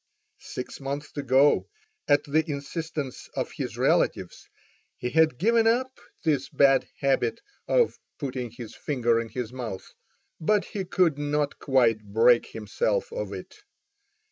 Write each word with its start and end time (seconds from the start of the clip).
Six 0.39 0.79
months 0.79 1.15
ago, 1.15 1.69
at 2.07 2.23
the 2.23 2.43
instance 2.43 3.27
of 3.35 3.51
his 3.51 3.77
relatives, 3.77 4.49
he 4.97 5.11
had 5.11 5.37
given 5.37 5.67
up 5.67 5.99
this 6.23 6.49
bad 6.49 6.89
habit 7.01 7.39
of 7.67 7.99
putting 8.17 8.49
his 8.49 8.73
finger 8.73 9.19
in 9.21 9.29
his 9.29 9.53
mouth, 9.53 9.93
but 10.39 10.65
he 10.65 10.85
could 10.85 11.19
not 11.19 11.59
quite 11.59 12.01
break 12.03 12.47
himself 12.47 13.13
of 13.13 13.31
it. 13.31 13.55